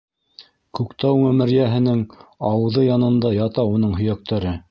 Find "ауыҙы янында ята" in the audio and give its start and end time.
2.51-3.69